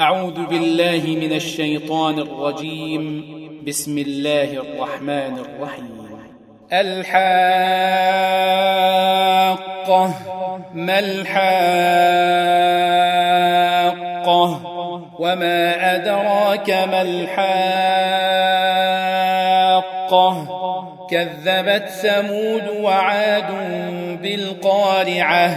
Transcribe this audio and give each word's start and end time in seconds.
أعوذ 0.00 0.46
بالله 0.46 1.02
من 1.06 1.32
الشيطان 1.32 2.18
الرجيم. 2.18 3.24
بسم 3.68 3.98
الله 3.98 4.44
الرحمن 4.44 5.38
الرحيم. 5.38 6.08
الحاقة. 6.72 7.14
ما 10.74 10.98
الحاقة؟ 10.98 11.42
وما 15.18 15.94
أدراك 15.94 16.70
ما 16.70 17.02
الحاقة؟ 17.02 17.42
كذبت 21.10 21.88
ثمود 21.88 22.68
وعاد 22.80 23.52
بالقارعة. 24.22 25.56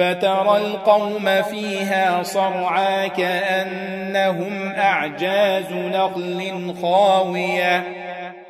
فترى 0.00 0.56
القوم 0.56 1.42
فيها 1.42 2.22
صرعا 2.22 3.06
كأنهم 3.06 4.72
أعجاز 4.72 5.72
نخل 5.72 6.74
خاوية. 6.82 7.82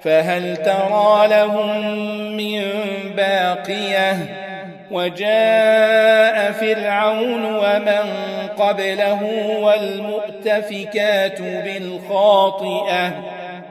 فهل 0.03 0.57
ترى 0.57 1.29
لهم 1.29 1.83
من 2.37 2.63
باقية؟ 3.17 4.17
وجاء 4.91 6.53
فرعون 6.53 7.45
ومن 7.45 8.13
قبله 8.59 9.23
والمؤتفكات 9.61 11.43
بالخاطئة. 11.43 13.13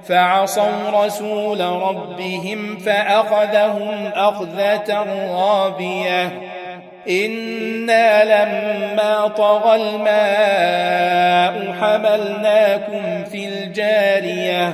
فعصوا 0.04 1.06
رسول 1.06 1.62
ربهم 1.62 2.78
فأخذهم 2.78 4.12
أخذة 4.16 5.06
رابية. 5.32 6.59
أنا 7.08 8.24
لما 8.24 9.28
طغى 9.28 9.76
الماء 9.76 11.74
حملناكم 11.82 13.24
في 13.24 13.48
الجاريه 13.48 14.74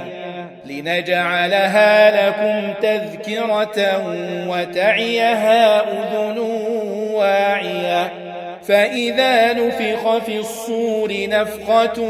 لنجعلها 0.66 2.28
لكم 2.28 2.74
تذكرة 2.82 4.04
وتعيها 4.48 5.82
أذن 5.82 6.38
واعية 7.14 8.12
فإذا 8.64 9.54
نفخ 9.54 10.18
في 10.18 10.38
الصور 10.38 11.14
نفخة 11.30 12.02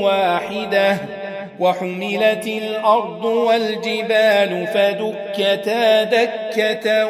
واحدة 0.00 0.96
وحملت 1.60 2.46
الأرض 2.46 3.24
والجبال 3.24 4.66
فدكتا 4.66 6.04
دكة 6.04 7.06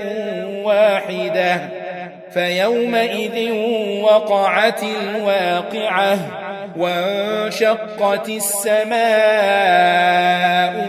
واحدة 0.64 1.79
فيومئذ 2.32 3.52
وقعت 4.02 4.82
الواقعة 4.82 6.18
وانشقت 6.76 8.28
السماء 8.28 9.00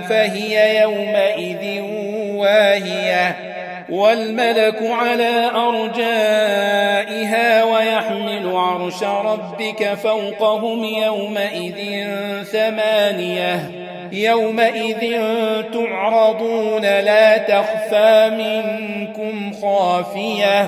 فهي 0.09 0.81
يومئذ 0.81 1.81
واهية 2.35 3.51
والملك 3.89 4.79
على 4.81 5.51
أرجائها 5.55 6.83
ويحمل 7.63 8.55
عرش 8.55 9.03
ربك 9.03 9.93
فوقهم 9.93 10.83
يومئذ 10.83 12.07
ثمانية 12.43 13.71
يومئذ 14.11 15.21
تعرضون 15.73 16.81
لا 16.81 17.37
تخفى 17.37 18.31
منكم 18.37 19.53
خافية 19.61 20.67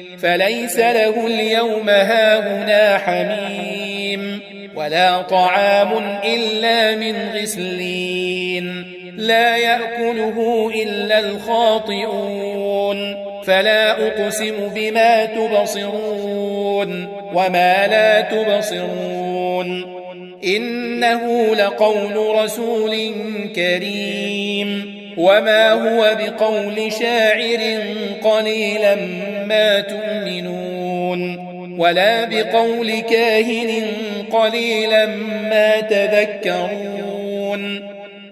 فليس 0.21 0.79
له 0.79 1.27
اليوم 1.27 1.89
هاهنا 1.89 2.97
حميم 2.97 4.39
ولا 4.75 5.21
طعام 5.21 6.19
إلا 6.23 6.95
من 6.95 7.15
غسلين 7.35 8.85
لا 9.17 9.57
يأكله 9.57 10.69
إلا 10.83 11.19
الخاطئون 11.19 13.15
فلا 13.43 14.07
أقسم 14.07 14.53
بما 14.75 15.25
تبصرون 15.25 17.07
وما 17.33 17.87
لا 17.87 18.21
تبصرون 18.21 20.01
إنه 20.43 21.55
لقول 21.55 22.35
رسول 22.43 23.13
كريم 23.55 25.00
وما 25.17 25.71
هو 25.71 26.15
بقول 26.19 26.91
شاعر 26.91 27.59
قليلا 28.23 28.95
ما 29.45 29.79
تؤمنون 29.79 31.51
ولا 31.77 32.25
بقول 32.25 32.99
كاهن 32.99 33.83
قليلا 34.31 35.05
ما 35.49 35.81
تذكرون 35.81 37.01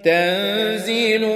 تنزيل 0.04 1.26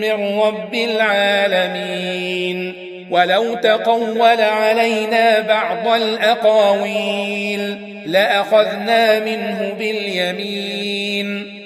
من 0.00 0.38
رب 0.38 0.74
العالمين 0.74 2.74
ولو 3.10 3.54
تقول 3.54 4.40
علينا 4.40 5.40
بعض 5.40 5.88
الأقاويل 5.88 7.76
لأخذنا 8.06 9.20
منه 9.20 9.72
باليمين 9.78 11.60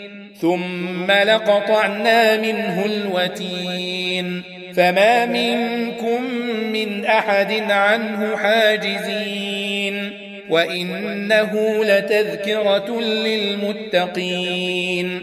ثم 0.44 1.10
لقطعنا 1.10 2.36
منه 2.36 2.84
الوتين 2.84 4.42
فما 4.76 5.26
منكم 5.26 6.24
من 6.72 7.04
أحد 7.04 7.70
عنه 7.70 8.36
حاجزين 8.36 10.12
وإنه 10.50 11.84
لتذكرة 11.84 13.00
للمتقين 13.26 15.20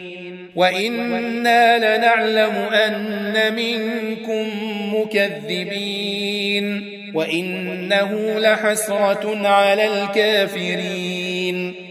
وإنا 0.56 1.78
لنعلم 1.78 2.56
أن 2.74 3.56
منكم 3.56 4.48
مكذبين 4.96 6.92
وإنه 7.14 8.40
لحسرة 8.40 9.48
على 9.48 9.88
الكافرين 9.88 11.91